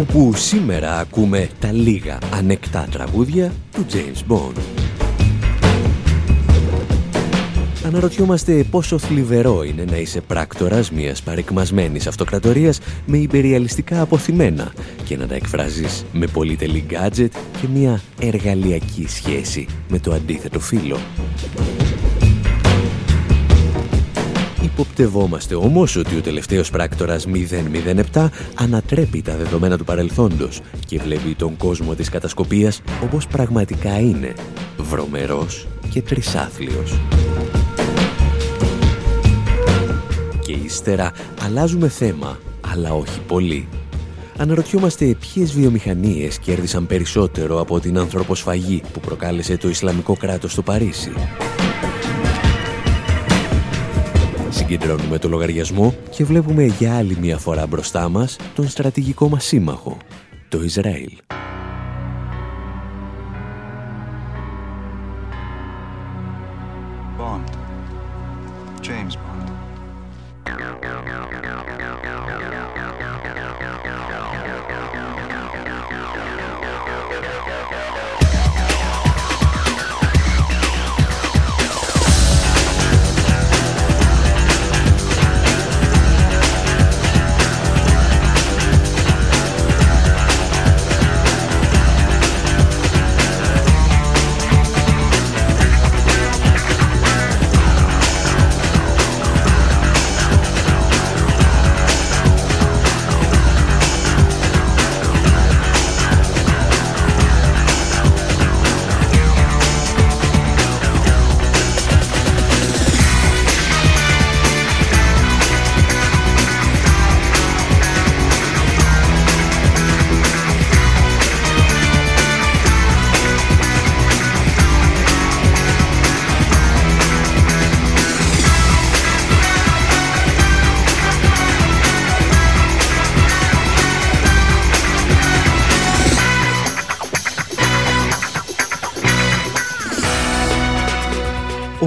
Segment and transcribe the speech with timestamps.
[0.00, 4.60] Όπου σήμερα ακούμε τα λίγα ανεκτά τραγούδια του James Bond.
[7.84, 14.72] Αναρωτιόμαστε πόσο θλιβερό είναι να είσαι πράκτορας μιας παρεκμασμένης αυτοκρατορίας με υπεριαλιστικά αποθυμένα
[15.04, 20.98] και να τα εκφράζεις με πολύτελη γκάτζετ και μια εργαλειακή σχέση με το αντίθετο φύλλο.
[24.80, 27.26] Υποπτευόμαστε όμως ότι ο τελευταίος πράκτορας
[28.12, 34.32] 007 ανατρέπει τα δεδομένα του παρελθόντος και βλέπει τον κόσμο της κατασκοπίας όπως πραγματικά είναι,
[34.78, 37.00] βρωμερός και τρισάθλιος.
[40.42, 41.12] Και ύστερα
[41.44, 42.38] αλλάζουμε θέμα,
[42.72, 43.68] αλλά όχι πολύ.
[44.36, 51.12] Αναρωτιόμαστε ποιες βιομηχανίες κέρδισαν περισσότερο από την ανθρωποσφαγή που προκάλεσε το Ισλαμικό κράτος στο Παρίσι.
[54.70, 59.96] Συγκεντρώνουμε το λογαριασμό και βλέπουμε για άλλη μια φορά μπροστά μας τον στρατηγικό μας σύμμαχο,
[60.48, 61.29] το Ισραήλ.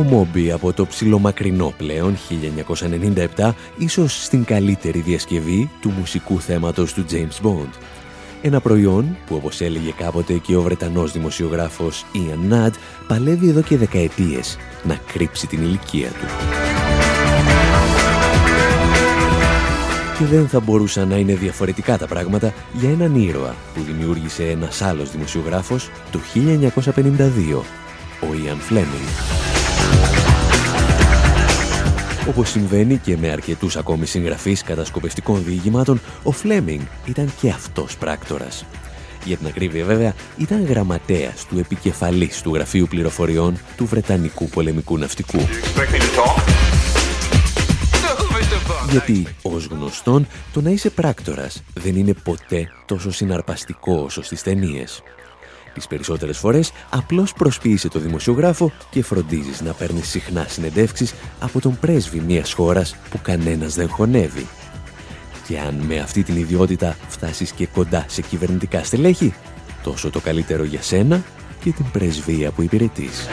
[0.03, 2.17] Μόμπι από το ψιλομακρινό πλέον
[3.37, 7.69] 1997, ίσως στην καλύτερη διασκευή του μουσικού θέματος του James Bond.
[8.41, 12.73] Ένα προϊόν που όπως έλεγε κάποτε και ο Βρετανός δημοσιογράφος Ian Nudd
[13.07, 16.25] παλεύει εδώ και δεκαετίες να κρύψει την ηλικία του.
[20.17, 24.81] Και δεν θα μπορούσαν να είναι διαφορετικά τα πράγματα για έναν ήρωα που δημιούργησε ένας
[24.81, 27.63] άλλος δημοσιογράφος το 1952,
[28.21, 29.52] ο Ian Fleming.
[32.27, 38.65] Όπως συμβαίνει και με αρκετούς ακόμη συγγραφείς κατασκοπευτικών διηγημάτων, ο Φλέμινγκ ήταν και αυτός πράκτορας.
[39.25, 45.39] Για την ακρίβεια βέβαια, ήταν γραμματέας του επικεφαλής του Γραφείου Πληροφοριών του Βρετανικού Πολεμικού Ναυτικού.
[48.89, 55.03] Γιατί, ως γνωστόν, το να είσαι πράκτορας δεν είναι ποτέ τόσο συναρπαστικό όσο στις ταινίες.
[55.73, 61.77] Τις περισσότερες φορές απλώς προσποιείσαι το δημοσιογράφο και φροντίζεις να παίρνεις συχνά συνεντεύξεις από τον
[61.79, 64.47] πρέσβη μιας χώρας που κανένας δεν χωνεύει.
[65.47, 69.33] Και αν με αυτή την ιδιότητα φτάσεις και κοντά σε κυβερνητικά στελέχη,
[69.83, 71.23] τόσο το καλύτερο για σένα
[71.63, 73.27] και την πρεσβεία που υπηρετείς.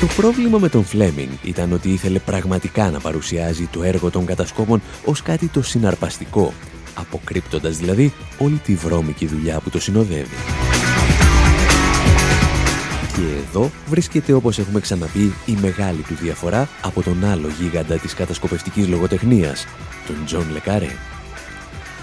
[0.00, 4.82] Το πρόβλημα με τον Φλέμινγκ ήταν ότι ήθελε πραγματικά να παρουσιάζει το έργο των κατασκόπων
[5.04, 6.52] ως κάτι το συναρπαστικό
[6.96, 10.36] αποκρύπτοντας δηλαδή όλη τη βρώμικη δουλειά που το συνοδεύει.
[13.14, 18.14] Και εδώ βρίσκεται όπως έχουμε ξαναπεί η μεγάλη του διαφορά από τον άλλο γίγαντα της
[18.14, 19.66] κατασκοπευτικής λογοτεχνίας,
[20.06, 20.90] τον Τζον Λε Καρέ.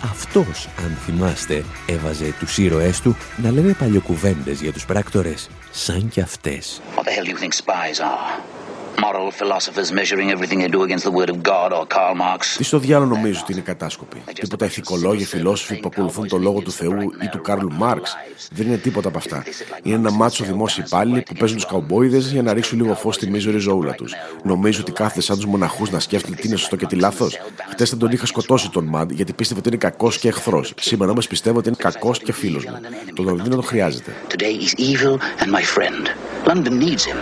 [0.04, 6.22] Αυτός, αν θυμάστε, έβαζε τους ήρωές του να λένε παλιοκουβέντες για τους πράκτορες, σαν κι
[6.22, 6.82] αυτές.
[6.96, 8.53] What the hell do you think spies are?
[8.98, 12.40] Moral philosophers measuring everything they do against the word of God or Karl Marx.
[12.58, 14.24] Τι στο διάολο νομίζεις ότι είναι κατάσκοποι.
[14.34, 18.16] Τίποτα ηθικολόγοι, φιλόσοφοι που ακολουθούν το λόγο του Θεού ή του Καρλ Μάρξ.
[18.52, 19.44] Δεν είναι τίποτα από αυτά.
[19.84, 23.30] Είναι ένα μάτσο δημόσιοι υπάλληλοι που παίζουν τους καουμπόιδες για να ρίξουν λίγο φως στη
[23.30, 24.14] μίζερη ζωούλα τους.
[24.44, 27.40] Νομίζεις ότι κάθονται σαν τους μοναχούς να σκέφτεται τι είναι σωστό και τι λάθος.
[27.70, 30.74] Χτες θα τον είχα σκοτώσει τον Μαντ γιατί πίστευα ότι είναι κακός και εχθρός.
[30.80, 32.80] Σήμερα όμως πιστεύω ότι είναι κακός και φίλος μου.
[33.16, 34.16] Το Λονδίνο το χρειάζεται.
[34.30, 36.04] Today he's evil and my friend.
[36.46, 37.18] London needs him.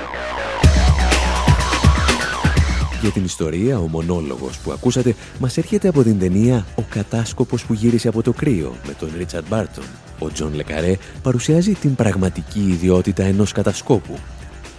[3.01, 7.73] Για την ιστορία, ο μονόλογος που ακούσατε μας έρχεται από την ταινία «Ο κατάσκοπος που
[7.73, 9.83] γύρισε από το κρύο» με τον Ρίτσαρντ Μπάρτον.
[10.19, 14.17] Ο Τζον Λε Καρέ παρουσιάζει την πραγματική ιδιότητα ενός κατασκόπου.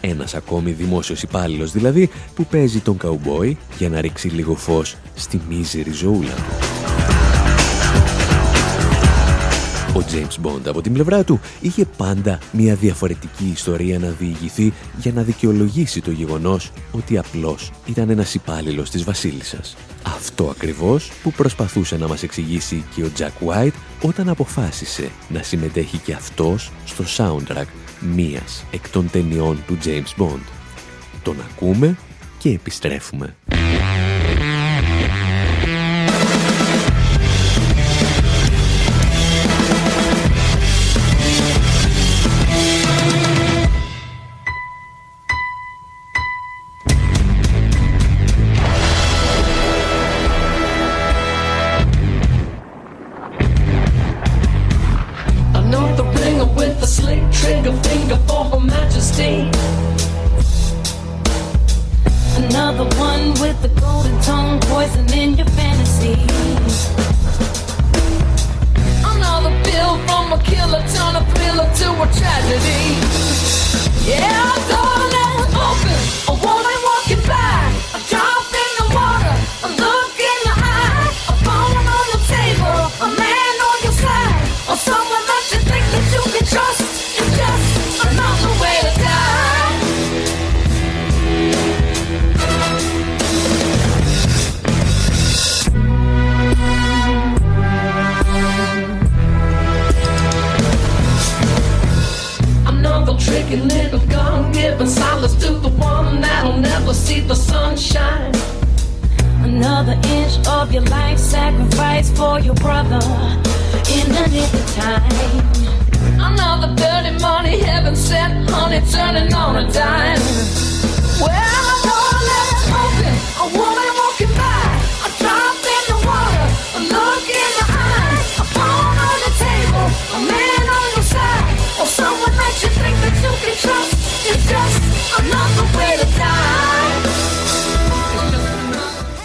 [0.01, 5.41] Ένας ακόμη δημόσιος υπάλληλος δηλαδή που παίζει τον καουμπόι για να ρίξει λίγο φως στη
[5.49, 7.32] μίζερη ζωούλα του.
[9.97, 15.13] Ο James Bond από την πλευρά του είχε πάντα μια διαφορετική ιστορία να διηγηθεί για
[15.13, 19.77] να δικαιολογήσει το γεγονός ότι απλώς ήταν ένας υπάλληλος της βασίλισσας.
[20.03, 25.97] Αυτό ακριβώς που προσπαθούσε να μας εξηγήσει και ο Jack White όταν αποφάσισε να συμμετέχει
[25.97, 27.67] και αυτός στο soundtrack
[28.01, 30.43] μίας εκ των ταινιών του James Bond.
[31.23, 31.97] Τον ακούμε
[32.39, 33.37] και επιστρέφουμε.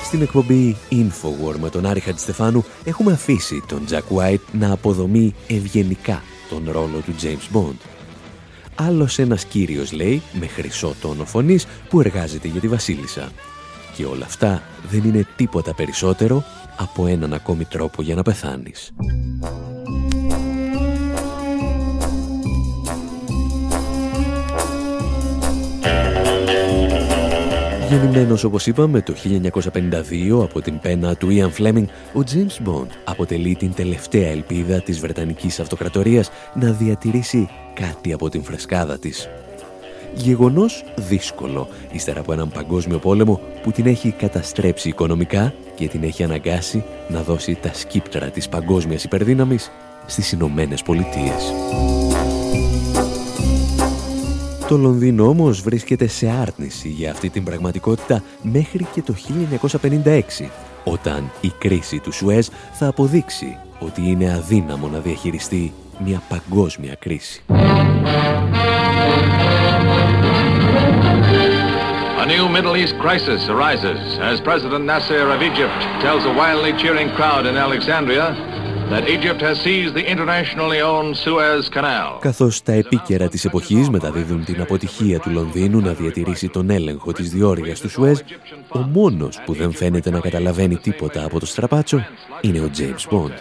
[0.03, 6.21] Στην εκπομπή Infowar με τον Άρη Χατζηστεφάνου έχουμε αφήσει τον Jack White να αποδομεί ευγενικά
[6.49, 7.77] τον ρόλο του James Bond.
[8.75, 13.31] Άλλος ένας κύριος λέει με χρυσό τόνο φωνής που εργάζεται για τη Βασίλισσα.
[13.95, 16.43] Και όλα αυτά δεν είναι τίποτα περισσότερο
[16.77, 18.91] από έναν ακόμη τρόπο για να πεθάνεις.
[27.89, 33.55] Γεννημένος όπως είπαμε το 1952 από την πένα του Ian Fleming, ο James Bond αποτελεί
[33.55, 39.29] την τελευταία ελπίδα της Βρετανικής Αυτοκρατορίας να διατηρήσει κάτι από την φρεσκάδα της.
[40.13, 46.23] Γεγονός δύσκολο, ύστερα από έναν παγκόσμιο πόλεμο που την έχει καταστρέψει οικονομικά και την έχει
[46.23, 49.71] αναγκάσει να δώσει τα σκύπτρα της παγκόσμιας υπερδύναμης
[50.05, 51.53] στις Ηνωμένες Πολιτείες.
[54.67, 59.13] Το Λονδίνο όμως βρίσκεται σε άρνηση για αυτή την πραγματικότητα μέχρι και το
[59.81, 60.21] 1956,
[60.83, 65.73] όταν η κρίση του Σουέζ θα αποδείξει ότι είναι αδύναμο να διαχειριστεί
[66.05, 67.43] μια παγκόσμια κρίση.
[72.21, 77.09] A new Middle East crisis arises as President Nasser of Egypt tells a wildly cheering
[77.17, 78.25] crowd in Alexandria
[82.19, 87.29] Καθώς τα επίκαιρα της εποχής μεταδίδουν την αποτυχία του Λονδίνου να διατηρήσει τον έλεγχο της
[87.29, 88.19] διόρυγας του Σουέζ,
[88.67, 92.05] ο μόνος που δεν φαίνεται να καταλαβαίνει τίποτα από το στραπάτσο
[92.41, 93.33] είναι ο James Bond.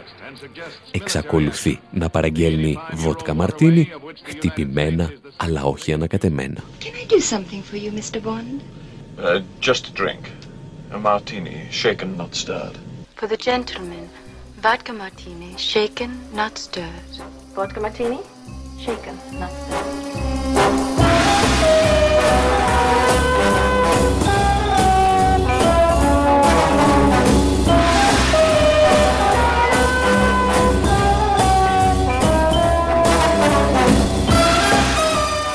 [0.90, 6.60] Εξακολουθεί να παραγγέλνει βότκα μαρτίνι, χτυπημένα αλλά όχι ανακατεμένα.
[6.80, 8.22] Can I do something for you, Mr.
[8.22, 8.60] Bond?
[9.18, 10.22] Uh, just a drink.
[10.92, 12.76] A martini, shaken, not stirred.
[13.16, 14.04] For the gentleman.
[14.66, 17.12] Vodka martini, shaken, not stirred.
[17.54, 18.18] Vodka martini,
[18.84, 19.96] shaken, not stirred.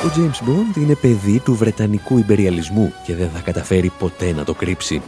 [0.03, 4.53] Ο James Bond είναι παιδί του Βρετανικού υπεριαλισμού και δεν θα καταφέρει ποτέ να το
[4.53, 5.01] κρύψει.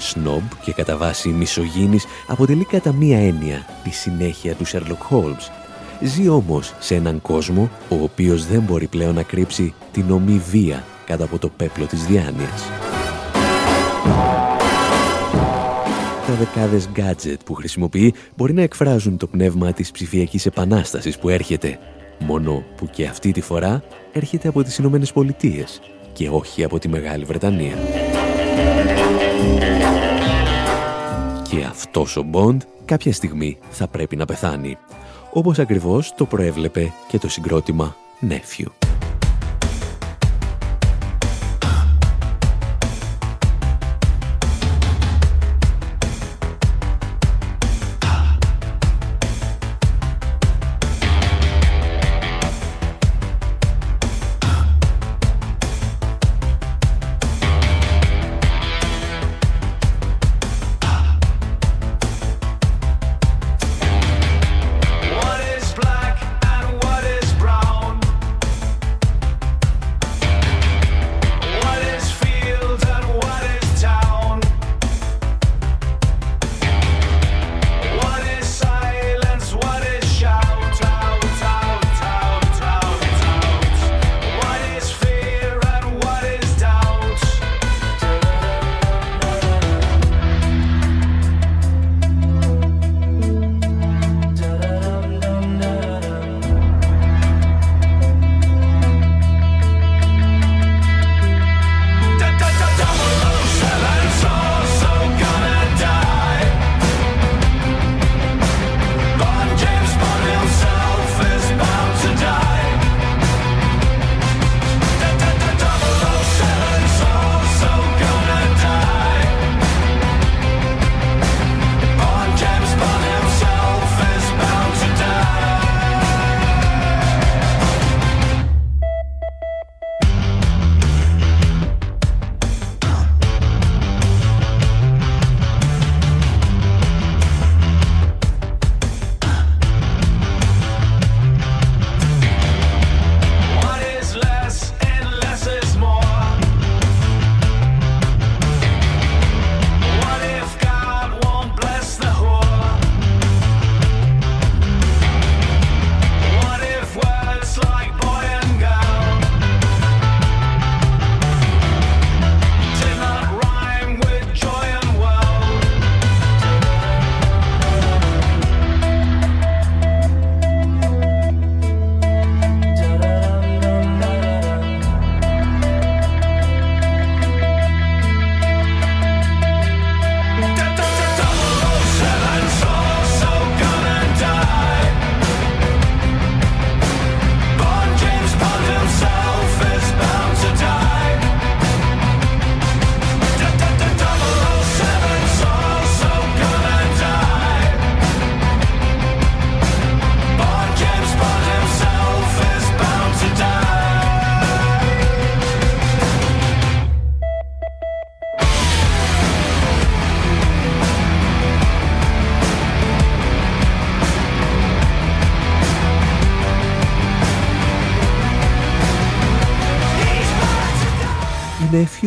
[0.00, 5.50] Σνόμπ και κατά βάση μισογίνης αποτελεί κατά μία έννοια τη συνέχεια του Sherlock Holmes.
[6.02, 10.84] Ζει όμως σε έναν κόσμο ο οποίος δεν μπορεί πλέον να κρύψει την ομή βία
[11.06, 12.62] κάτω από το πέπλο της διάνοιας.
[16.26, 21.78] Τα δεκάδες gadget που χρησιμοποιεί μπορεί να εκφράζουν το πνεύμα της ψηφιακής επανάστασης που έρχεται
[22.18, 25.80] μόνο που και αυτή τη φορά έρχεται από τις Ηνωμένες Πολιτείες
[26.12, 27.74] και όχι από τη Μεγάλη Βρετανία.
[31.50, 34.78] Και αυτός ο Μποντ κάποια στιγμή θα πρέπει να πεθάνει,
[35.32, 37.96] όπως ακριβώς το προέβλεπε και το συγκρότημα
[38.28, 38.66] Nephew.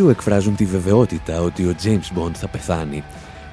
[0.03, 3.03] Few εκφράζουν τη βεβαιότητα ότι ο James Bond θα πεθάνει.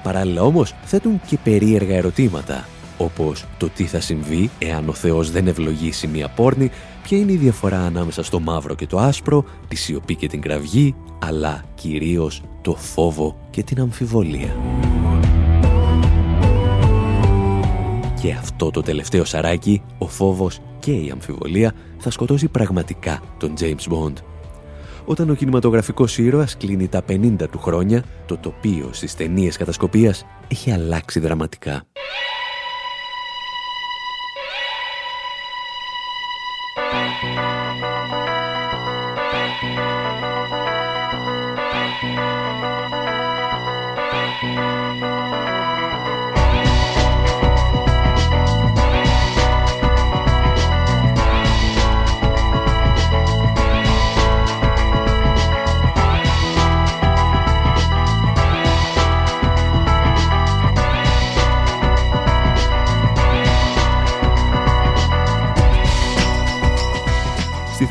[0.03, 2.67] Παράλληλα όμως θέτουν και περίεργα ερωτήματα,
[2.97, 6.71] όπως το τι θα συμβεί εάν ο Θεός δεν ευλογήσει μια πόρνη,
[7.03, 10.95] ποια είναι η διαφορά ανάμεσα στο μαύρο και το άσπρο, τη σιωπή και την κραυγή,
[11.19, 14.55] αλλά κυρίως το φόβο και την αμφιβολία.
[18.21, 23.93] Και αυτό το τελευταίο σαράκι, ο φόβος και η αμφιβολία, θα σκοτώσει πραγματικά τον James
[23.93, 24.13] Bond
[25.11, 30.71] όταν ο κινηματογραφικός ήρωας κλείνει τα 50 του χρόνια, το τοπίο στις ταινίες κατασκοπίας έχει
[30.71, 31.83] αλλάξει δραματικά.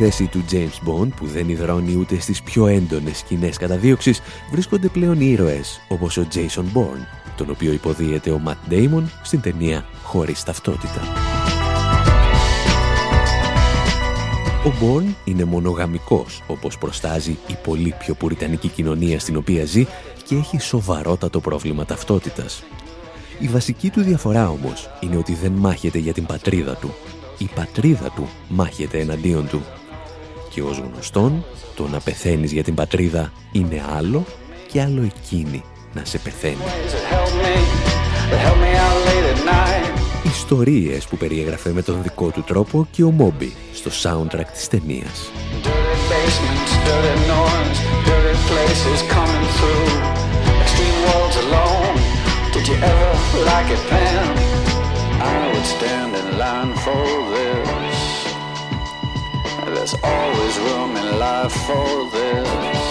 [0.03, 4.21] Θέση του James Bond, που δεν υδρώνει ούτε στις πιο έντονες σκηνές καταδίωξης,
[4.53, 9.85] βρίσκονται πλέον ήρωες όπως ο Jason Bourne, τον οποίο υποδίεται ο Matt Damon στην ταινία
[10.03, 11.01] «Χωρίς ταυτότητα».
[14.65, 19.87] Ο Μπορν είναι μονογαμικός, όπως προστάζει η πολύ πιο πουριτανική κοινωνία στην οποία ζει
[20.27, 22.63] και έχει σοβαρότατο πρόβλημα ταυτότητας.
[23.39, 26.95] Η βασική του διαφορά όμως είναι ότι δεν μάχεται για την πατρίδα του.
[27.39, 29.63] Η πατρίδα του μάχεται εναντίον του.
[30.51, 34.25] Και ως γνωστόν, το να πεθαίνεις για την πατρίδα είναι άλλο
[34.73, 35.63] και άλλο εκείνη
[35.95, 36.57] να σε πεθαίνει.
[40.25, 45.31] Ιστορίες που περιέγραφε με τον δικό του τρόπο και ο Μόμπι στο soundtrack της ταινίας.
[52.53, 54.27] Did you ever like it then?
[55.33, 57.20] I would stand in line for
[61.51, 62.90] for this.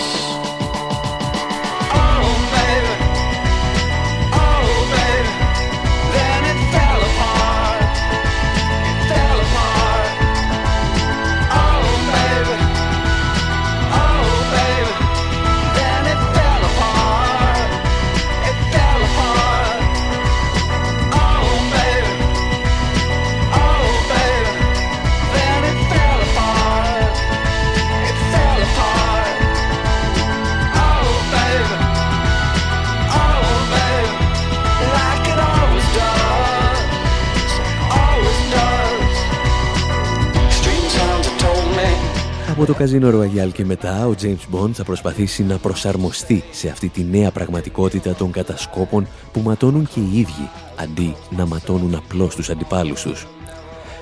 [42.59, 46.89] Από το καζίνο Ροαγιάλ και μετά, ο James Bond θα προσπαθήσει να προσαρμοστεί σε αυτή
[46.89, 52.49] τη νέα πραγματικότητα των κατασκόπων που ματώνουν και οι ίδιοι, αντί να ματώνουν απλώς τους
[52.49, 53.27] αντιπάλους τους.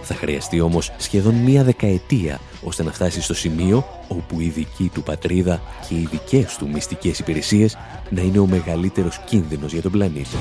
[0.01, 5.03] Θα χρειαστεί όμως σχεδόν μία δεκαετία ώστε να φτάσει στο σημείο όπου η δική του
[5.03, 7.77] πατρίδα και οι δικές του μυστικές υπηρεσίες
[8.09, 10.37] να είναι ο μεγαλύτερος κίνδυνος για τον πλανήτη.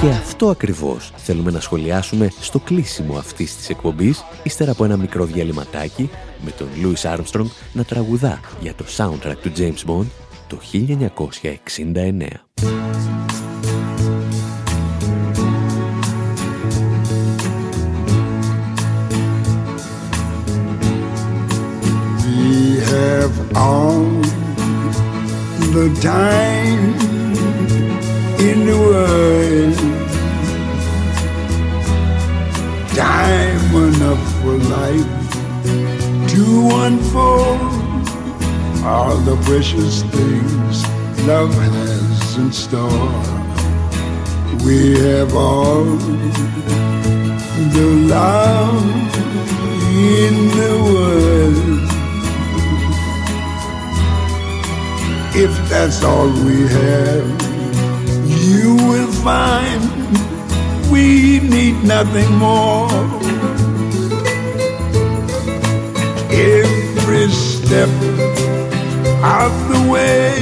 [0.00, 5.24] Και αυτό ακριβώς θέλουμε να σχολιάσουμε στο κλείσιμο αυτής της εκπομπής, ύστερα από ένα μικρό
[5.24, 6.10] διαλυματάκι
[6.44, 10.06] με τον Louis Armstrong να τραγουδά για το soundtrack του James Bond
[10.46, 12.46] το 1969.
[22.86, 24.04] have all
[25.74, 26.95] the time
[28.38, 29.76] in the world.
[32.94, 35.16] Time enough for life
[36.32, 36.44] to
[36.84, 37.60] unfold
[38.84, 40.84] all the precious things
[41.26, 43.10] love has in store.
[44.64, 45.84] We have all
[47.74, 48.84] the love
[49.92, 51.82] in the world.
[55.34, 57.45] If that's all we have
[58.46, 59.82] you will find
[60.90, 62.88] we need nothing more.
[66.30, 67.88] Every step
[69.24, 70.32] of the way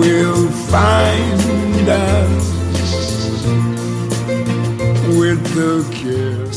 [0.00, 2.44] will find us
[5.16, 6.01] with the.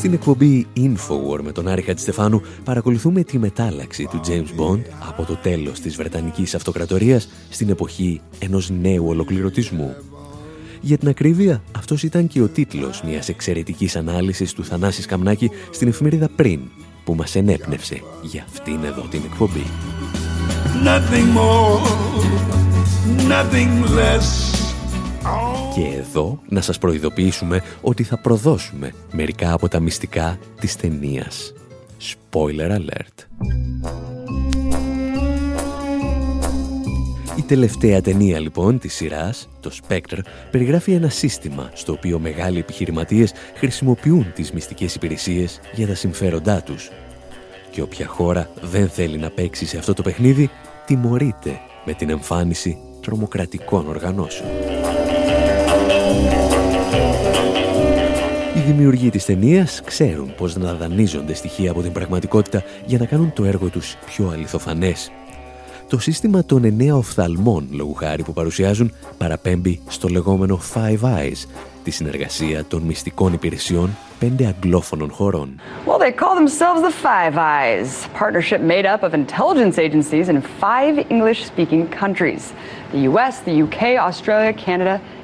[0.06, 5.36] Στην εκπομπή Infowar με τον Άρη Χατζηστεφάνου παρακολουθούμε τη μετάλλαξη του James Bond από το
[5.36, 9.96] τέλος της Βρετανικής Αυτοκρατορίας στην εποχή ενός νέου ολοκληρωτισμού.
[10.82, 15.88] Για την ακρίβεια, αυτός ήταν και ο τίτλος μιας εξαιρετικής ανάλυσης του Θανάση Καμνάκη στην
[15.88, 16.60] εφημερίδα πριν,
[17.04, 19.66] που μας ενέπνευσε για αυτήν εδώ την εκπομπή.
[20.84, 21.82] Nothing more,
[23.30, 24.55] nothing less.
[25.74, 31.54] Και εδώ να σας προειδοποιήσουμε ότι θα προδώσουμε μερικά από τα μυστικά της ταινίας.
[32.02, 33.26] Spoiler alert.
[37.38, 40.20] Η τελευταία ταινία λοιπόν της σειράς, το Spectre,
[40.52, 46.90] περιγράφει ένα σύστημα στο οποίο μεγάλοι επιχειρηματίες χρησιμοποιούν τις μυστικές υπηρεσίες για τα συμφέροντά τους.
[47.72, 50.50] Και όποια χώρα δεν θέλει να παίξει σε αυτό το παιχνίδι,
[50.86, 54.75] τιμωρείται με την εμφάνιση τρομοκρατικών οργανώσεων.
[58.66, 63.44] Δημιουργοί της ταινία ξέρουν πώς να δανείζονται στοιχεία από την πραγματικότητα για να κάνουν το
[63.44, 65.12] έργο τους πιο αληθοφανές.
[65.90, 71.48] Το σύστημα των εννέα οφθαλμών, λόγου χάρη που παρουσιάζουν, παραπέμπει στο λεγόμενο Five Eyes,
[71.84, 75.60] τη συνεργασία των μυστικών υπηρεσιών πέντε αγγλόφωνων χωρών.
[75.86, 80.94] Well, they call themselves the Five Eyes, partnership made up of intelligence agencies in five
[81.16, 82.42] English-speaking countries:
[82.94, 85.15] the US, the UK, Australia, Canada and New Zealand.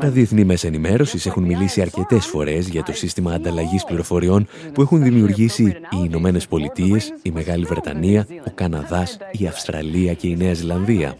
[0.00, 5.02] Τα διεθνή μέσα ενημέρωσης έχουν μιλήσει αρκετές φορές για το σύστημα ανταλλαγής πληροφοριών που έχουν
[5.02, 11.16] δημιουργήσει οι Ηνωμένες Πολιτείες, η Μεγάλη Βρετανία, ο Καναδάς, η Αυστραλία και η Νέα Ζηλανδία.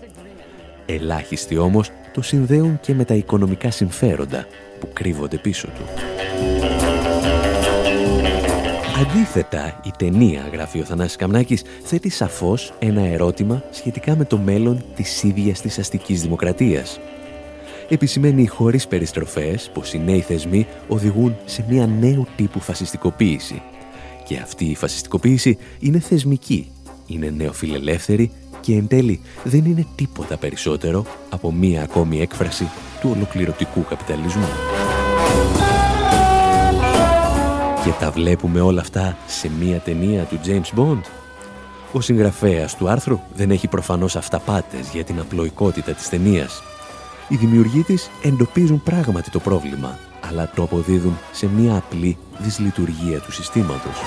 [0.87, 4.47] Ελάχιστοι όμως το συνδέουν και με τα οικονομικά συμφέροντα
[4.81, 5.85] που κρύβονται πίσω του.
[9.01, 14.85] Αντίθετα, η ταινία, γράφει ο Θανάσης Καμνάκης, θέτει σαφώς ένα ερώτημα σχετικά με το μέλλον
[14.95, 17.01] της ίδιας της αστικής δημοκρατίας.
[17.89, 23.63] Επισημαίνει χωρίς περιστροφές πως οι νέοι θεσμοί οδηγούν σε μια νέου τύπου φασιστικοποίηση.
[24.25, 26.71] Και αυτή η φασιστικοποίηση είναι θεσμική,
[27.07, 32.69] είναι νεοφιλελεύθερη και εν τέλει δεν είναι τίποτα περισσότερο από μία ακόμη έκφραση
[33.01, 34.49] του ολοκληρωτικού καπιταλισμού.
[37.85, 41.01] Και τα βλέπουμε όλα αυτά σε μία ταινία του James Bond.
[41.93, 46.63] Ο συγγραφέας του άρθρου δεν έχει προφανώς αυταπάτες για την απλοϊκότητα της ταινίας.
[47.29, 53.33] Οι δημιουργοί της εντοπίζουν πράγματι το πρόβλημα, αλλά το αποδίδουν σε μία απλή δυσλειτουργία του
[53.33, 54.01] συστήματος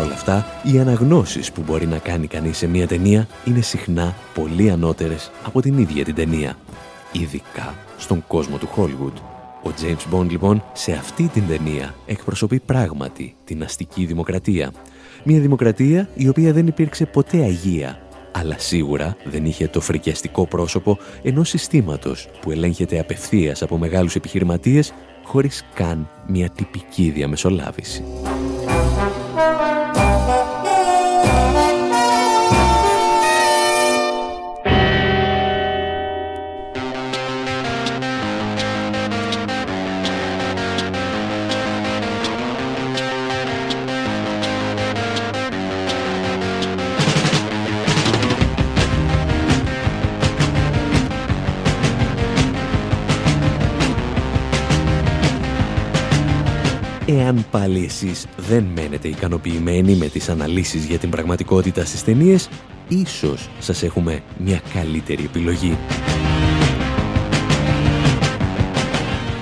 [0.00, 4.70] όλα αυτά, οι αναγνώσεις που μπορεί να κάνει κανείς σε μια ταινία είναι συχνά πολύ
[4.70, 6.56] ανώτερες από την ίδια την ταινία.
[7.12, 9.20] Ειδικά στον κόσμο του Hollywood.
[9.64, 14.72] Ο James Bond λοιπόν σε αυτή την ταινία εκπροσωπεί πράγματι την αστική δημοκρατία.
[15.24, 17.98] Μια δημοκρατία η οποία δεν υπήρξε ποτέ αγία,
[18.32, 24.92] αλλά σίγουρα δεν είχε το φρικιαστικό πρόσωπο ενός συστήματος που ελέγχεται απευθείας από μεγάλους επιχειρηματίες
[25.24, 28.04] χωρίς καν μια τυπική διαμεσολάβηση.
[57.12, 62.48] Εάν πάλι εσείς δεν μένετε ικανοποιημένοι με τις αναλύσεις για την πραγματικότητα στις ταινίες,
[62.88, 65.78] ίσως σας έχουμε μια καλύτερη επιλογή.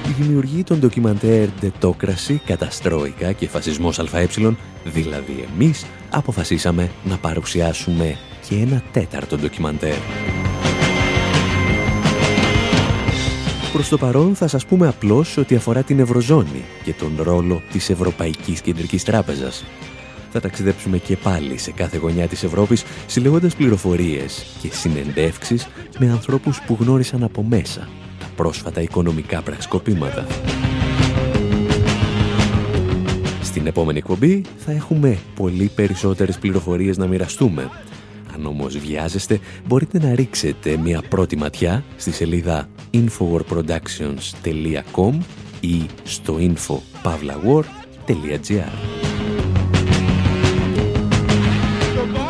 [0.09, 4.29] Η δημιουργή των ντοκιμαντέρ «Ντετόκραση», «Καταστρόικα» και «Φασισμός ΑΕ»,
[4.85, 8.17] δηλαδή εμείς, αποφασίσαμε να παρουσιάσουμε
[8.49, 9.97] και ένα τέταρτο ντοκιμαντέρ.
[13.79, 17.91] Προς το παρόν θα σας πούμε απλώς ότι αφορά την Ευρωζώνη και τον ρόλο της
[17.91, 19.64] Ευρωπαϊκής Κεντρικής Τράπεζας.
[20.33, 26.61] Θα ταξιδέψουμε και πάλι σε κάθε γωνιά της Ευρώπης συλλεγώντας πληροφορίες και συνεντεύξεις με ανθρώπους
[26.67, 27.88] που γνώρισαν από μέσα
[28.19, 30.27] τα πρόσφατα οικονομικά πραξικοπήματα.
[33.43, 37.71] Στην επόμενη εκπομπή θα έχουμε πολύ περισσότερες πληροφορίες να μοιραστούμε.
[38.38, 45.18] Αν όμως βιάζεστε, μπορείτε να ρίξετε μια πρώτη ματιά στη σελίδα infowarproductions.com
[45.61, 48.72] ή στο info.pavlawar.gr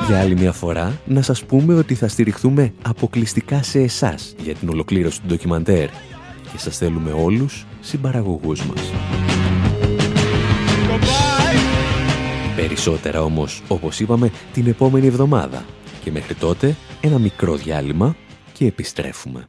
[0.06, 4.68] Για άλλη μια φορά, να σας πούμε ότι θα στηριχθούμε αποκλειστικά σε εσάς για την
[4.68, 5.88] ολοκλήρωση του ντοκιμαντέρ
[6.52, 8.92] και σας θέλουμε όλους συμπαραγωγούς μας.
[12.56, 15.64] Περισσότερα όμως, όπως είπαμε, την επόμενη εβδομάδα.
[16.08, 18.16] Και μέχρι τότε, ένα μικρό διάλειμμα
[18.52, 19.48] και επιστρέφουμε.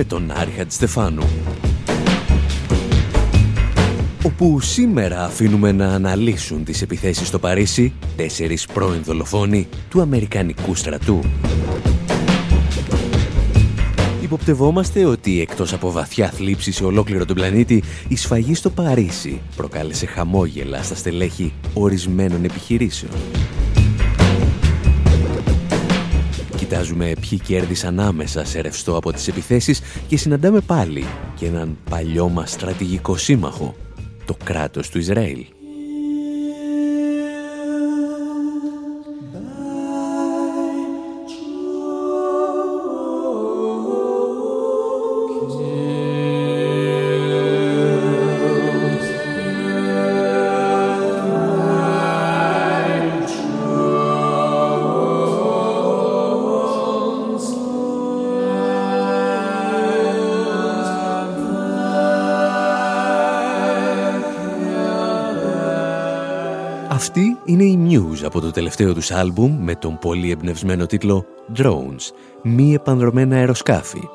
[0.00, 1.22] Με τον Άρη Στεφάνου
[4.24, 11.20] όπου σήμερα αφήνουμε να αναλύσουν τις επιθέσεις στο Παρίσι τέσσερις πρώην δολοφόνοι του Αμερικανικού στρατού.
[14.22, 20.06] Υποπτευόμαστε ότι εκτός από βαθιά θλίψη σε ολόκληρο τον πλανήτη, η σφαγή στο Παρίσι προκάλεσε
[20.06, 23.12] χαμόγελα στα στελέχη ορισμένων επιχειρήσεων.
[26.70, 31.04] Κοιτάζουμε ποιοι κέρδισαν άμεσα σε ρευστό από τις επιθέσεις και συναντάμε πάλι
[31.34, 33.74] και έναν παλιό μας στρατηγικό σύμμαχο,
[34.24, 35.46] το κράτος του Ισραήλ.
[68.50, 71.24] Το τελευταίο τους άλμπουμ με τον πολύ εμπνευσμένο τίτλο
[71.56, 74.08] Drones, μη επανδρομένα αεροσκάφη.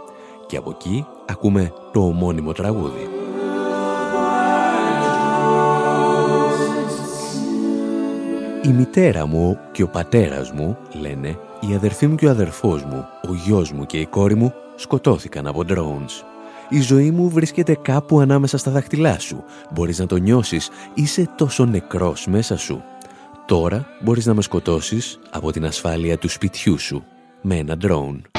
[0.47, 3.09] Και από εκεί ακούμε το ομώνυμο τραγούδι.
[8.63, 13.05] Η μητέρα μου και ο πατέρας μου, λένε, η αδερφή μου και ο αδερφός μου,
[13.29, 16.23] ο γιος μου και η κόρη μου σκοτώθηκαν από drones.
[16.69, 19.43] Η ζωή μου βρίσκεται κάπου ανάμεσα στα δάχτυλά σου.
[19.71, 20.69] Μπορείς να το νιώσεις.
[20.93, 22.83] Είσαι τόσο νεκρός μέσα σου.
[23.45, 27.03] Τώρα μπορείς να με σκοτώσεις από την ασφάλεια του σπιτιού σου
[27.41, 28.34] με ένα drone.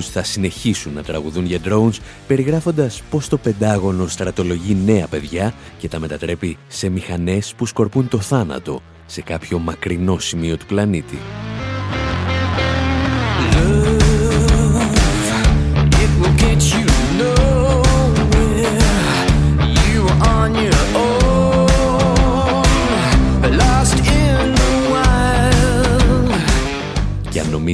[0.00, 5.98] Θα συνεχίσουν να τραγουδούν για drones περιγράφοντας πως το Πεντάγωνο στρατολογεί νέα παιδιά και τα
[5.98, 11.18] μετατρέπει σε μηχανές που σκορπούν το θάνατο σε κάποιο μακρινό σημείο του πλανήτη.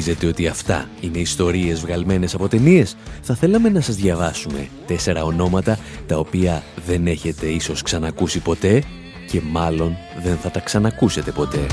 [0.00, 5.78] Νομίζετε ότι αυτά είναι ιστορίες βγαλμένες από ταινίες, θα θέλαμε να σας διαβάσουμε τέσσερα ονόματα
[6.06, 8.82] τα οποία δεν έχετε ίσως ξανακούσει ποτέ
[9.26, 11.66] και μάλλον δεν θα τα ξανακούσετε ποτέ.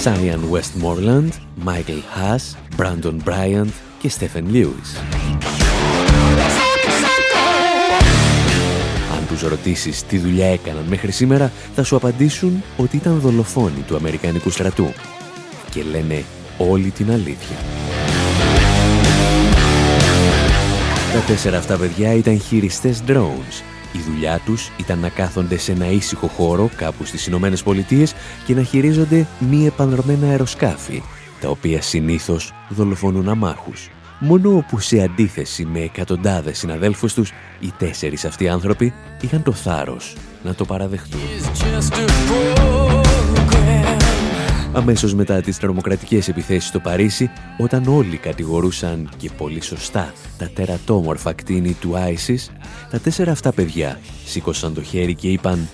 [0.00, 1.30] Σάιαν Westmoreland,
[1.66, 5.61] Michael Haas, Brandon Bryant και Stephen Lewis.
[9.32, 14.50] Τους ρωτήσεις τι δουλειά έκαναν μέχρι σήμερα, θα σου απαντήσουν ότι ήταν δολοφόνοι του Αμερικανικού
[14.50, 14.92] στρατού.
[15.70, 16.24] Και λένε
[16.58, 17.56] όλη την αλήθεια.
[21.12, 23.62] Τα τέσσερα αυτά παιδιά ήταν χειριστές drones.
[23.92, 28.14] Η δουλειά τους ήταν να κάθονται σε ένα ήσυχο χώρο κάπου στις Ηνωμένες Πολιτείες
[28.46, 31.02] και να χειρίζονται μη επανδρομένα αεροσκάφη,
[31.40, 33.90] τα οποία συνήθως δολοφονούν αμάχους.
[34.24, 40.16] Μόνο που σε αντίθεση με εκατοντάδες συναδέλφους τους, οι τέσσερις αυτοί άνθρωποι είχαν το θάρρος
[40.42, 41.20] να το παραδεχτούν.
[44.72, 51.32] Αμέσως μετά τις τρομοκρατικές επιθέσεις στο Παρίσι, όταν όλοι κατηγορούσαν και πολύ σωστά τα τερατόμορφα
[51.32, 52.52] κτίνη του ISIS,
[52.90, 55.68] τα τέσσερα αυτά παιδιά σήκωσαν το χέρι και είπαν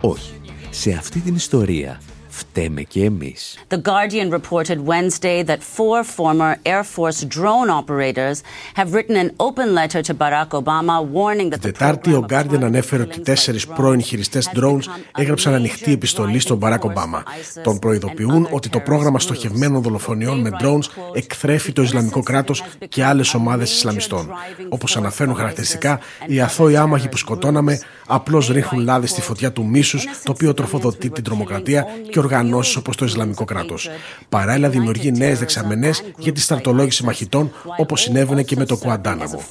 [0.00, 0.32] «Όχι,
[0.70, 2.00] σε αυτή την ιστορία
[2.40, 3.58] φταίμε και εμείς.
[3.68, 8.36] The Guardian reported Wednesday that four former Air Force drone operators
[8.78, 13.02] have written an open letter to Barack Obama warning that the Τετάρτη ο Guardian ανέφερε
[13.02, 14.84] ότι τέσσερις πρώην χειριστές drones
[15.16, 17.22] έγραψαν ανοιχτή επιστολή στον Barack Obama.
[17.62, 23.34] Τον προειδοποιούν ότι το πρόγραμμα στοχευμένων δολοφονιών με drones εκθρέφει το Ισλαμικό κράτος και άλλες
[23.34, 24.30] ομάδες Ισλαμιστών.
[24.68, 30.04] Όπως αναφέρουν χαρακτηριστικά, οι αθώοι άμαχοι που σκοτώναμε απλώς ρίχνουν λάδι στη φωτιά του μίσους,
[30.24, 33.88] το οποίο τροφοδοτεί την τρομοκρατία και οργανώσει όπως το Ισλαμικό κράτος.
[34.28, 39.42] Παράλληλα, δημιουργεί νέες δεξαμενές για τη στρατολόγηση μαχητών, όπως συνέβαινε και με το Κουαντάναμο.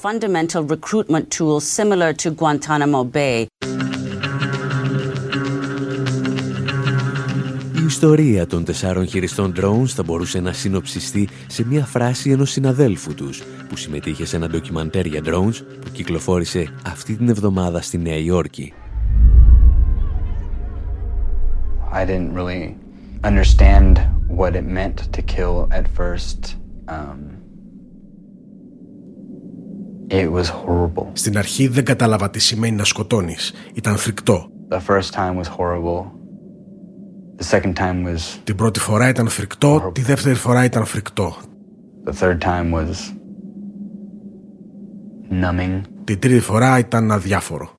[7.80, 13.14] Η ιστορία των τεσσάρων χειριστών drones θα μπορούσε να συνοψιστεί σε μια φράση ενός συναδέλφου
[13.14, 18.16] τους που συμμετείχε σε ένα ντοκιμαντέρ για drones που κυκλοφόρησε αυτή την εβδομάδα στη Νέα
[18.16, 18.72] Υόρκη.
[21.92, 22.64] I didn't really
[23.30, 23.92] understand
[24.40, 26.40] what it meant to kill at first.
[26.88, 27.20] Um,
[30.10, 31.06] it was horrible.
[31.12, 33.52] Στην αρχή δεν κατάλαβα τι σημαίνει να σκοτώνεις.
[33.74, 34.50] Ήταν φρικτό.
[34.68, 36.04] The first time was horrible.
[37.38, 41.36] The second time was Την πρώτη φορά ήταν φρικτό, τη δεύτερη φορά ήταν φρικτό.
[42.04, 42.94] the third time was
[45.30, 45.80] numbing.
[46.04, 47.70] Την τρίτη φορά ήταν αδιάφορο.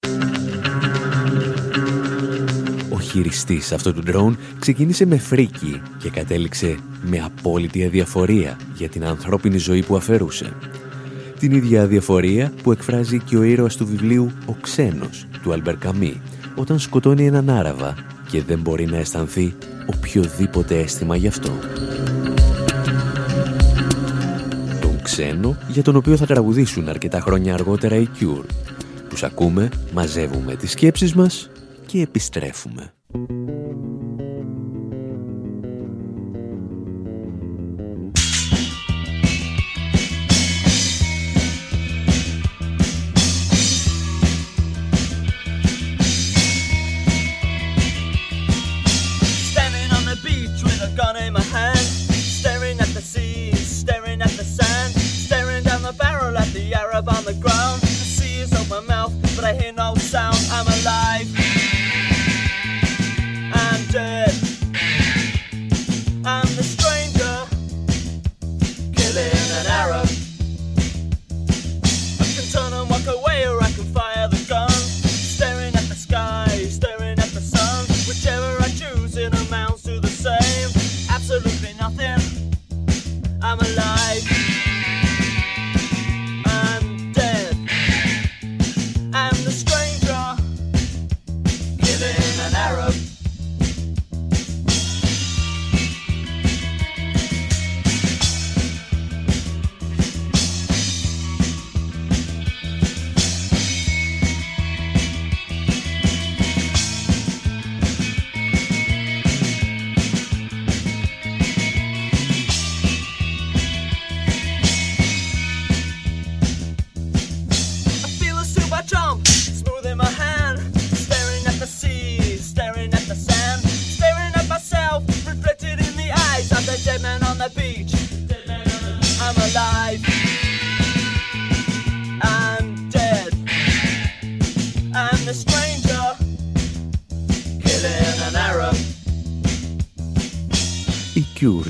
[3.12, 9.06] Ο χειριστής αυτού του ντρόουν ξεκίνησε με φρίκι και κατέληξε με απόλυτη αδιαφορία για την
[9.06, 10.54] ανθρώπινη ζωή που αφαιρούσε.
[11.40, 16.22] Την ίδια αδιαφορία που εκφράζει και ο ήρωας του βιβλίου «Ο ξένος» του Αλμπερ Καμί,
[16.56, 17.96] όταν σκοτώνει έναν Άραβα
[18.30, 19.54] και δεν μπορεί να αισθανθεί
[19.86, 21.52] οποιοδήποτε αίσθημα γι' αυτό.
[24.82, 28.46] Τον ξένο για τον οποίο θα τραγουδήσουν αρκετά χρόνια αργότερα οι Cure.
[29.10, 31.50] Τους ακούμε, μαζεύουμε τις σκέψεις μας
[31.92, 32.94] και επιστρέφουμε.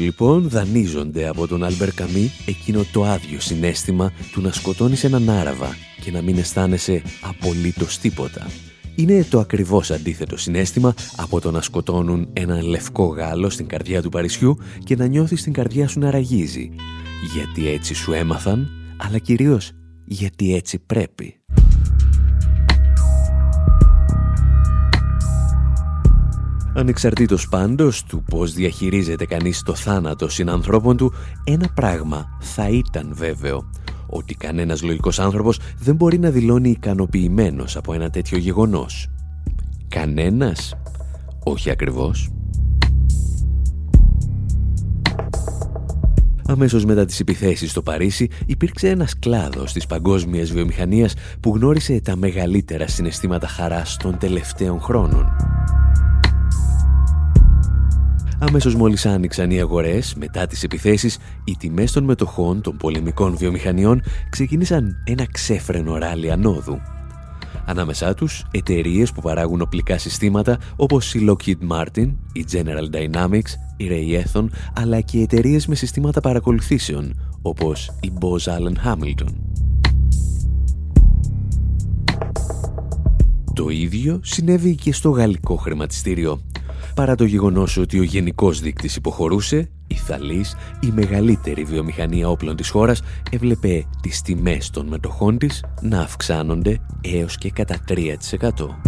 [0.01, 5.75] Λοιπόν δανείζονται από τον Άλμπερ Καμύ εκείνο το άδειο συναίσθημα του να σκοτώνεις έναν Άραβα
[6.01, 8.47] και να μην αισθάνεσαι απολύτως τίποτα.
[8.95, 14.09] Είναι το ακριβώς αντίθετο συναίσθημα από το να σκοτώνουν έναν λευκό Γάλλο στην καρδιά του
[14.09, 16.69] Παρισιού και να νιώθεις την καρδιά σου να ραγίζει.
[17.33, 19.71] Γιατί έτσι σου έμαθαν, αλλά κυρίως
[20.05, 21.35] γιατί έτσι πρέπει.
[26.73, 31.13] Ανεξαρτήτως πάντως του πώς διαχειρίζεται κανείς το θάνατο συνανθρώπων του,
[31.43, 33.69] ένα πράγμα θα ήταν βέβαιο.
[34.07, 39.09] Ότι κανένας λογικός άνθρωπος δεν μπορεί να δηλώνει ικανοποιημένος από ένα τέτοιο γεγονός.
[39.87, 40.75] Κανένας;
[41.43, 42.29] Όχι ακριβώς.
[46.47, 52.15] Αμέσως μετά τις επιθέσεις στο Παρίσι υπήρξε ένας κλάδος της παγκόσμιας βιομηχανίας που γνώρισε τα
[52.15, 55.25] μεγαλύτερα συναισθήματα χαράς των τελευταίων χρόνων.
[58.43, 64.01] Αμέσως μόλις άνοιξαν οι αγορές, μετά τις επιθέσεις, οι τιμές των μετοχών των πολεμικών βιομηχανιών
[64.29, 66.79] ξεκίνησαν ένα ξέφρενο ράλι ανόδου.
[67.65, 73.87] Ανάμεσά τους, εταιρείες που παράγουν οπλικά συστήματα όπως η Lockheed Martin, η General Dynamics, η
[73.89, 79.33] Raytheon, αλλά και εταιρείες με συστήματα παρακολουθήσεων όπως η Bose Allen Hamilton.
[83.53, 86.41] Το ίδιο συνέβη και στο γαλλικό χρηματιστήριο.
[86.95, 92.69] Παρά το γεγονός ότι ο γενικός δείκτης υποχωρούσε, η Θαλής, η μεγαλύτερη βιομηχανία όπλων της
[92.69, 93.01] χώρας,
[93.31, 98.79] έβλεπε τις τιμές των μετοχών της να αυξάνονται έως και κατά 3%.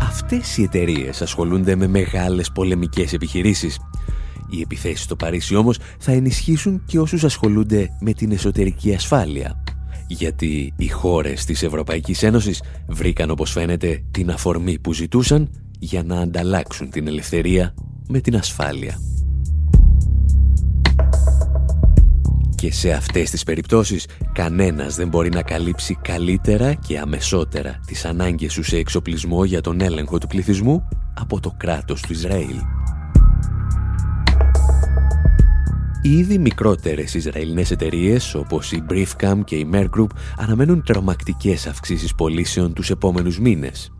[0.00, 3.78] Αυτές οι εταιρείες ασχολούνται με μεγάλες πολεμικές επιχειρήσεις.
[4.50, 9.61] Οι επιθέσεις στο Παρίσι όμως θα ενισχύσουν και όσους ασχολούνται με την εσωτερική ασφάλεια.
[10.12, 16.20] Γιατί οι χώρες της Ευρωπαϊκής Ένωσης βρήκαν όπως φαίνεται την αφορμή που ζητούσαν για να
[16.20, 17.74] ανταλλάξουν την ελευθερία
[18.08, 18.98] με την ασφάλεια.
[22.54, 28.52] Και σε αυτές τις περιπτώσεις κανένας δεν μπορεί να καλύψει καλύτερα και αμεσότερα τις ανάγκες
[28.52, 32.81] σου σε εξοπλισμό για τον έλεγχο του πληθυσμού από το κράτος του Ισραήλ.
[36.04, 42.72] Ήδη μικρότερες Ισραηλινές εταιρείες όπως η Briefcam και η Mer Group αναμένουν τρομακτικές αυξήσεις πωλήσεων
[42.72, 43.92] τους επόμενους μήνες.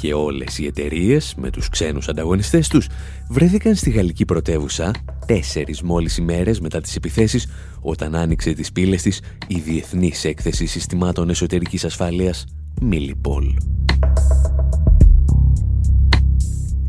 [0.00, 2.86] Και όλες οι εταιρείες με τους ξένους ανταγωνιστές τους
[3.28, 4.90] βρέθηκαν στη γαλλική πρωτεύουσα
[5.26, 7.46] τέσσερις μόλις ημέρες μετά τις επιθέσεις
[7.80, 12.44] όταν άνοιξε τις πύλες της η Διεθνής Έκθεση Συστημάτων Εσωτερικής Ασφάλειας
[12.90, 13.56] Millipol.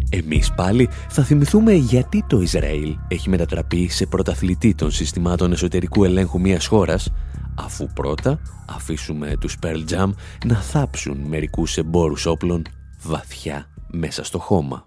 [0.09, 6.39] Εμείς πάλι θα θυμηθούμε γιατί το Ισραήλ έχει μετατραπεί σε πρωταθλητή των συστημάτων εσωτερικού ελέγχου
[6.39, 7.09] μιας χώρας,
[7.55, 8.39] αφού πρώτα
[8.69, 10.09] αφήσουμε τους Pearl Jam
[10.45, 12.65] να θάψουν μερικούς εμπόρους όπλων
[13.03, 14.85] βαθιά μέσα στο χώμα.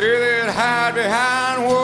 [0.00, 1.76] You that hide behind walls,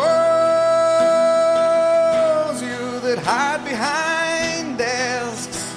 [2.62, 5.76] you that hide behind desks.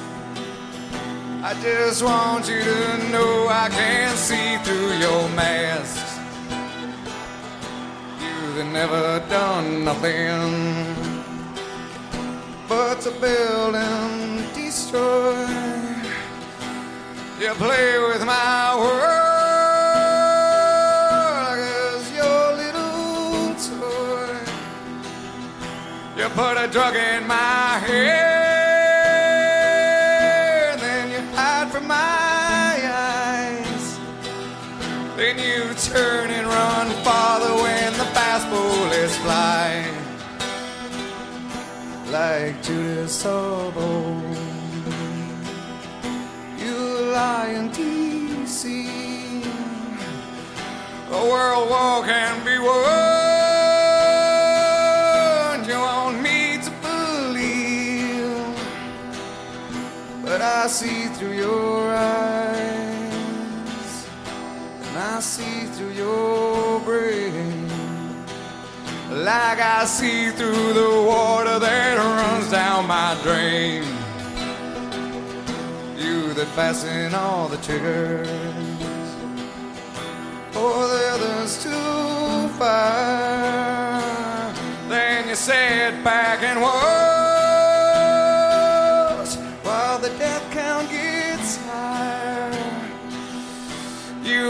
[1.44, 6.18] I just want you to know I can see through your masks.
[8.22, 10.96] You that never done nothing
[12.70, 15.46] but to build and destroy.
[17.38, 19.18] You play with my world.
[26.36, 28.40] Put a drug in my head,
[30.80, 34.00] then you hide from my eyes.
[35.18, 39.86] Then you turn and run farther when the fast bullets fly.
[42.12, 43.92] Like Judas Sobo,
[46.58, 46.78] you
[47.12, 48.64] lie in D.C.
[51.10, 52.99] The world war can be won.
[60.70, 62.99] See through your eyes,
[64.84, 67.67] and I see through your brain,
[69.09, 73.84] like I see through the water that runs down my drain.
[75.97, 78.30] You that fasten all the triggers
[80.51, 84.03] for the others to fire,
[84.88, 86.61] then you sit back and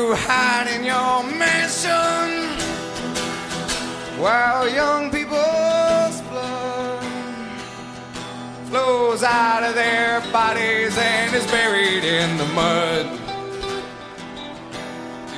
[0.09, 0.19] watch.
[0.19, 2.57] hide in your mansion
[4.19, 7.03] while young people's blood
[8.69, 13.05] flows out of their bodies and is buried in the mud.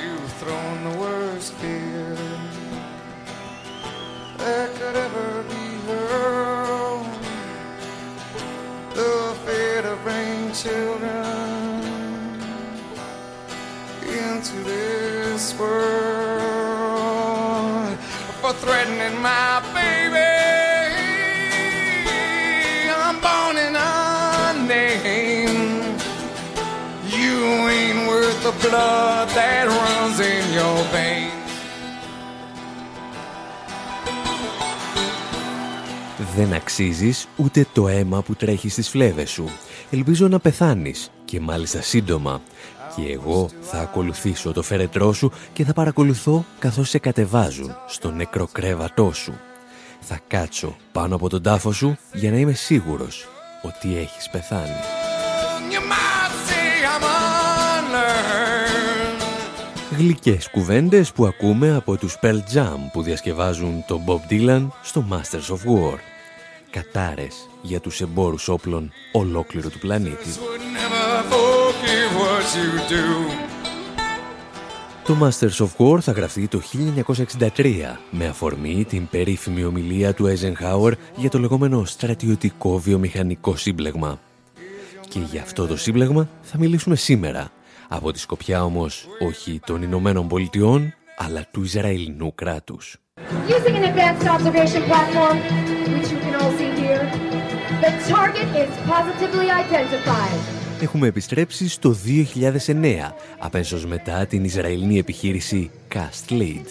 [0.00, 2.16] You've thrown the worst fear
[4.38, 7.06] that could ever be hurled.
[8.94, 11.41] The fear to bring children
[14.32, 16.72] into this world
[18.40, 20.32] for threatening my baby.
[23.04, 23.94] I'm born in a
[24.74, 25.58] name.
[27.18, 27.34] You
[27.76, 31.40] ain't worth the blood that runs in your veins.
[36.36, 39.48] Δεν αξίζεις ούτε το αίμα που τρέχει στις φλέβες σου.
[39.90, 42.40] Ελπίζω να πεθάνεις και μάλιστα σύντομα
[42.96, 49.12] και εγώ θα ακολουθήσω το φερετρό σου και θα παρακολουθώ καθώς σε κατεβάζουν στο νεκροκρέβατό
[49.12, 49.32] σου.
[50.00, 53.28] Θα κάτσω πάνω από τον τάφο σου για να είμαι σίγουρος
[53.62, 54.80] ότι έχεις πεθάνει.
[59.96, 65.54] Γλυκές κουβέντες που ακούμε από τους Pearl Jam που διασκευάζουν τον Bob Dylan στο Masters
[65.54, 65.98] of War.
[66.70, 70.28] Κατάρες για τους εμπόρους όπλων ολόκληρου του πλανήτη.
[75.06, 76.60] Το Masters of War θα γραφτεί το
[77.56, 77.74] 1963
[78.10, 84.20] με αφορμή την περίφημη ομιλία του Eisenhower για το λεγόμενο στρατιωτικό βιομηχανικό σύμπλεγμα.
[85.08, 87.50] Και για αυτό το σύμπλεγμα θα μιλήσουμε σήμερα.
[87.88, 92.96] Από τη σκοπιά όμως όχι των Ηνωμένων Πολιτειών, αλλά του Ισραηλινού κράτους.
[93.48, 95.36] Using an advanced observation platform,
[95.94, 97.04] which you can all see here,
[97.84, 100.61] the target is positively identified.
[100.82, 101.96] Έχουμε επιστρέψει στο
[102.66, 106.64] 2009, απένσως μετά την Ισραηλινή επιχείρηση Cast Lead.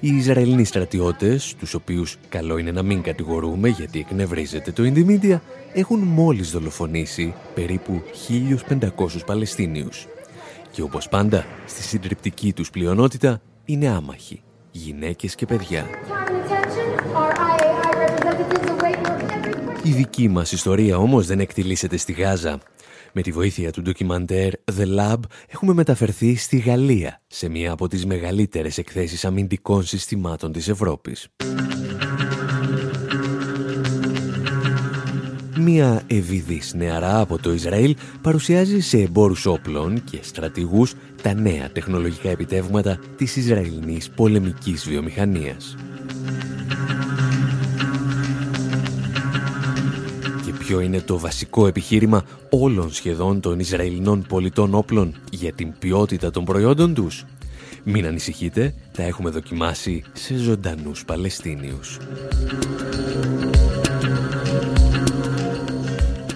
[0.00, 5.38] Οι Ισραηλινοί στρατιώτες, τους οποίους καλό είναι να μην κατηγορούμε γιατί εκνευρίζεται το Indymedia,
[5.72, 8.88] έχουν μόλις δολοφονήσει περίπου 1.500
[9.26, 10.06] Παλαιστίνιους.
[10.70, 15.86] Και όπως πάντα, στη συντριπτική τους πλειονότητα είναι άμαχοι, γυναίκες και παιδιά.
[19.82, 22.58] Η δική μας ιστορία όμως δεν εκτιλήσεται στη Γάζα.
[23.18, 28.06] Με τη βοήθεια του ντοκιμαντέρ The Lab έχουμε μεταφερθεί στη Γαλλία, σε μία από τις
[28.06, 31.28] μεγαλύτερες εκθέσεις αμυντικών συστημάτων της Ευρώπης.
[35.58, 42.28] Μία ευηδής νεαρά από το Ισραήλ παρουσιάζει σε εμπόρους όπλων και στρατηγούς τα νέα τεχνολογικά
[42.28, 45.76] επιτεύγματα της Ισραηλινής πολεμικής βιομηχανίας.
[50.68, 56.44] Ποιο είναι το βασικό επιχείρημα όλων σχεδόν των Ισραηλινών πολιτών όπλων για την ποιότητα των
[56.44, 57.24] προϊόντων τους.
[57.84, 61.98] Μην ανησυχείτε, τα έχουμε δοκιμάσει σε ζωντανούς Παλαιστίνιους.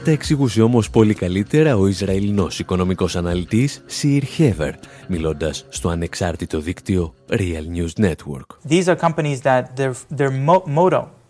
[0.05, 4.75] Τα εξηγούσε όμως πολύ καλύτερα ο Ισραηλινός οικονομικός αναλυτής Σιρ Χέβερ,
[5.09, 8.47] μιλώντας στο ανεξάρτητο δίκτυο Real News Network.
[8.69, 10.31] These are companies that their, their
[10.77, 11.22] motto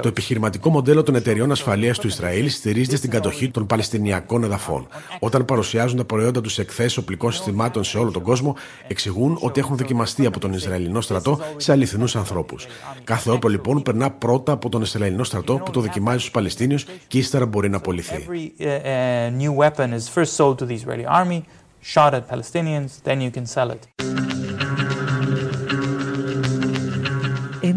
[0.00, 4.86] το επιχειρηματικό μοντέλο των εταιριών ασφαλείας του Ισραήλ στηρίζεται στην κατοχή των Παλαιστινιακών εδαφών.
[5.18, 8.56] Όταν παρουσιάζουν τα προϊόντα τους σε εκθέσεις οπλικών συστημάτων σε όλο τον κόσμο,
[8.88, 12.66] εξηγούν ότι έχουν δοκιμαστεί από τον Ισραηλινό στρατό σε αληθινούς ανθρώπους.
[13.04, 17.18] Κάθε όπλο λοιπόν περνά πρώτα από τον Ισραηλινό στρατό που το δοκιμάζει στους Παλαιστίνιους και
[17.18, 18.26] ύστερα μπορεί να απολυθεί.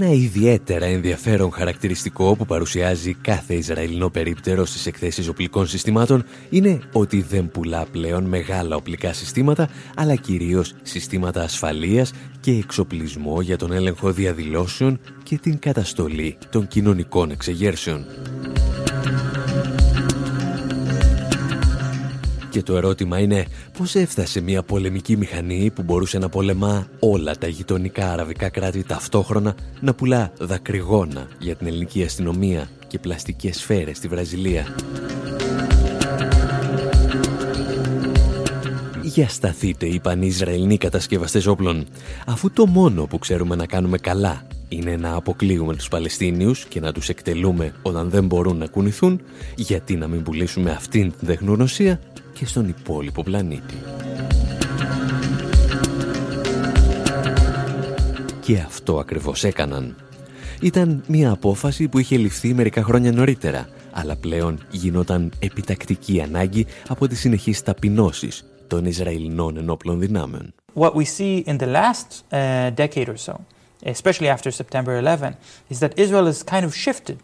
[0.01, 7.21] Ένα ιδιαίτερα ενδιαφέρον χαρακτηριστικό που παρουσιάζει κάθε Ισραηλινό περίπτερο στις εκθέσεις οπλικών συστημάτων είναι ότι
[7.21, 14.11] δεν πουλά πλέον μεγάλα οπλικά συστήματα, αλλά κυρίως συστήματα ασφαλείας και εξοπλισμό για τον έλεγχο
[14.11, 18.05] διαδηλώσεων και την καταστολή των κοινωνικών εξεγέρσεων.
[22.49, 23.45] Και το ερώτημα είναι
[23.77, 29.55] πώς έφτασε μια πολεμική μηχανή που μπορούσε να πολεμά όλα τα γειτονικά αραβικά κράτη ταυτόχρονα
[29.79, 34.75] να πουλά δακρυγόνα για την ελληνική αστυνομία και πλαστικές σφαίρες στη Βραζιλία;
[39.01, 41.85] Για σταθείτε, είπαν οι Ισραηλοί κατασκευαστές όπλων,
[42.25, 46.91] αφού το μόνο που ξέρουμε να κάνουμε καλά είναι να αποκλείουμε τους Παλαιστίνιους και να
[46.91, 49.21] τους εκτελούμε όταν δεν μπορούν να κουνηθούν,
[49.55, 51.99] γιατί να μην πουλήσουμε αυτήν την τεχνογνωσία
[52.39, 53.75] και στον υπόλοιπο πλανήτη.
[58.39, 59.95] Και αυτό ακριβώς έκαναν.
[60.61, 67.07] Ήταν μια απόφαση που είχε ληφθεί μερικά χρόνια νωρίτερα, αλλά πλέον γινόταν επιτακτική ανάγκη από
[67.07, 70.53] τις συνεχείς ταπεινώσεις των Ισραηλινών ενόπλων δυνάμεων.
[70.73, 73.33] What we see in the last uh, decade or so,
[73.85, 75.35] especially after September 11,
[75.71, 77.19] is that Israel has kind of shifted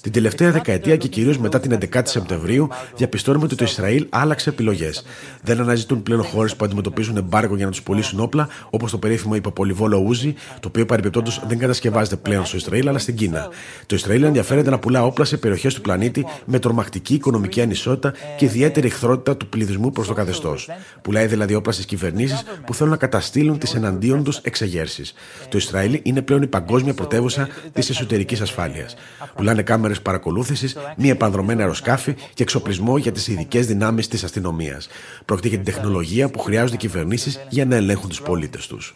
[0.00, 5.04] την τελευταία δεκαετία και κυρίως μετά την 11η Σεπτεμβρίου, διαπιστώνουμε ότι το Ισραήλ άλλαξε επιλογές.
[5.42, 9.34] Δεν αναζητούν πλέον χώρες που αντιμετωπίζουν εμπάργο για να τους πουλήσουν όπλα, όπως το περίφημο
[9.34, 13.48] υποπολιβόλο Ούζι, το οποίο παρεμπιπτόντως δεν κατασκευάζεται πλέον στο Ισραήλ αλλά στην Κίνα.
[13.86, 18.44] Το Ισραήλ ενδιαφέρεται να πουλά όπλα σε περιοχές του πλανήτη με τρομακτική οικονομική ανισότητα και
[18.44, 20.68] ιδιαίτερη εχθρότητα του πληθυσμού προς το καθεστώς.
[21.02, 25.14] Πουλάει δηλαδή όπλα στις κυβερνήσεις που θέλουν να καταστήλουν τις εναντίον τους εξεγέρσεις.
[25.48, 28.96] Το Ισραήλ είναι πλέον η παγκόσμια πρωτεύουσα της εσωτερικής ασφάλειας.
[29.34, 34.88] Πουλάνε κάμερες παρακολούθησης, μη επανδρομένα αεροσκάφη και εξοπλισμό για τις ειδικές δυνάμεις της αστυνομίας.
[35.24, 38.94] Πρόκειται για την τεχνολογία που χρειάζονται οι κυβερνήσεις για να ελέγχουν τους πολίτες τους.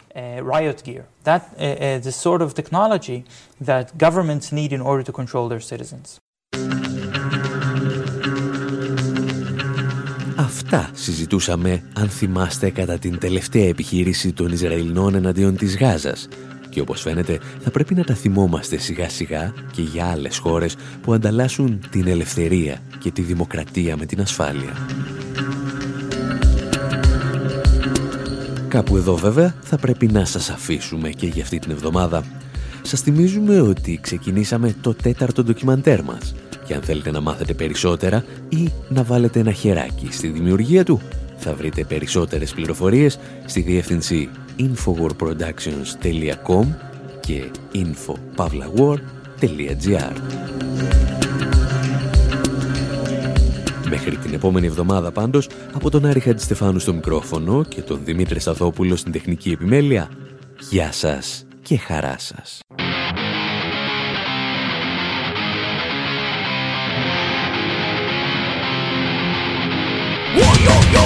[10.35, 16.27] Αυτά συζητούσαμε, αν θυμάστε, κατά την τελευταία επιχείρηση των Ισραηλινών εναντίον της Γάζας,
[16.71, 21.13] και όπως φαίνεται θα πρέπει να τα θυμόμαστε σιγά σιγά και για άλλες χώρες που
[21.13, 24.87] ανταλλάσσουν την ελευθερία και τη δημοκρατία με την ασφάλεια.
[28.67, 32.23] Κάπου εδώ βέβαια θα πρέπει να σας αφήσουμε και για αυτή την εβδομάδα.
[32.81, 38.71] Σας θυμίζουμε ότι ξεκινήσαμε το τέταρτο ντοκιμαντέρ μας και αν θέλετε να μάθετε περισσότερα ή
[38.89, 41.01] να βάλετε ένα χεράκι στη δημιουργία του
[41.43, 46.65] θα βρείτε περισσότερες πληροφορίες στη διεύθυνση infowarproductions.com
[47.19, 50.13] και infopavlawar.gr
[53.89, 58.95] Μέχρι την επόμενη εβδομάδα πάντως, από τον Άρη Χατζηστεφάνου στο μικρόφωνο και τον Δημήτρη Σταθόπουλο
[58.95, 60.09] στην τεχνική επιμέλεια,
[60.69, 62.59] γεια σας και χαρά σας.
[70.63, 71.00] yo, yo.